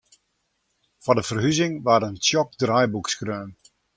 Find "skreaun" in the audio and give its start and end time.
3.13-3.51